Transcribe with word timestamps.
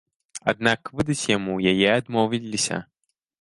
Аднак 0.53 0.89
выдаць 0.99 1.27
яму 1.37 1.59
яе 1.73 1.87
адмовіліся. 1.99 2.81